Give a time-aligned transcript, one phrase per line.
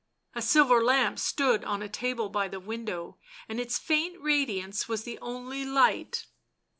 [0.33, 5.03] A silver lamp stood on a table by the window, and its faint radiance was
[5.03, 6.25] the only light.